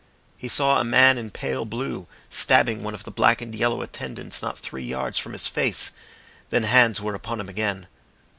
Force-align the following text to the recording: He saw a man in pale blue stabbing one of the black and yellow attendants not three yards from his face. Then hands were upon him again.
He 0.35 0.47
saw 0.47 0.79
a 0.79 0.83
man 0.83 1.19
in 1.19 1.29
pale 1.29 1.63
blue 1.63 2.07
stabbing 2.27 2.81
one 2.81 2.95
of 2.95 3.03
the 3.03 3.11
black 3.11 3.39
and 3.39 3.53
yellow 3.53 3.83
attendants 3.83 4.41
not 4.41 4.57
three 4.57 4.81
yards 4.83 5.19
from 5.19 5.33
his 5.33 5.45
face. 5.47 5.91
Then 6.49 6.63
hands 6.63 6.99
were 6.99 7.13
upon 7.13 7.39
him 7.39 7.49
again. 7.49 7.85